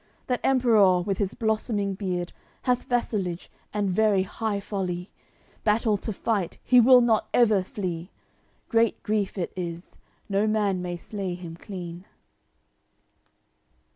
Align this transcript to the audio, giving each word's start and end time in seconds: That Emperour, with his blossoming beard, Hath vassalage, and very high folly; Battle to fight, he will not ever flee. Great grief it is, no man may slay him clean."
That 0.25 0.39
Emperour, 0.43 1.01
with 1.01 1.19
his 1.19 1.35
blossoming 1.35 1.93
beard, 1.93 2.33
Hath 2.63 2.85
vassalage, 2.89 3.51
and 3.71 3.91
very 3.91 4.23
high 4.23 4.59
folly; 4.59 5.11
Battle 5.63 5.95
to 5.97 6.11
fight, 6.11 6.57
he 6.63 6.81
will 6.81 7.01
not 7.01 7.29
ever 7.35 7.61
flee. 7.61 8.09
Great 8.67 9.03
grief 9.03 9.37
it 9.37 9.53
is, 9.55 9.99
no 10.27 10.47
man 10.47 10.81
may 10.81 10.97
slay 10.97 11.35
him 11.35 11.55
clean." 11.55 12.05